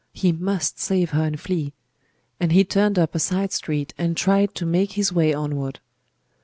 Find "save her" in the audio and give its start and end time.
0.79-1.21